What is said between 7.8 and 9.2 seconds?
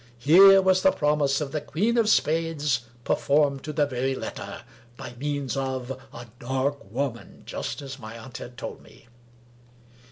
as my aunt had told me.